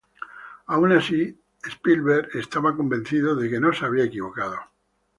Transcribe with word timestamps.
Aun 0.65 0.93
así, 0.93 1.39
Spielberg 1.63 2.29
estaba 2.33 2.75
convencido 2.75 3.35
de 3.35 3.51
que 3.51 3.59
no 3.59 3.71
se 3.71 3.85
había 3.85 4.05
equivocado. 4.05 4.57